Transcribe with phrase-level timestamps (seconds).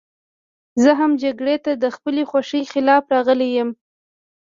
[0.81, 3.69] زه هم جګړې ته د خپلې خوښې خلاف راغلی یم